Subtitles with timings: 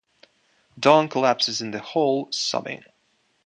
[0.79, 2.83] Dawn collapses in the hall, sobbing.